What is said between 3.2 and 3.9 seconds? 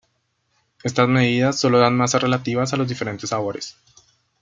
sabores.